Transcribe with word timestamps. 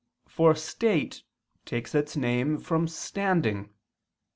For 0.27 0.55
"state" 0.55 1.21
takes 1.63 1.93
its 1.93 2.17
name 2.17 2.57
from 2.57 2.87
"standing." 2.87 3.69